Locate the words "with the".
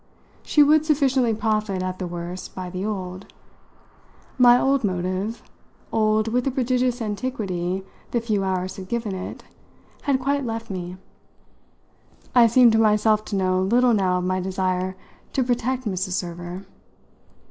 6.27-6.49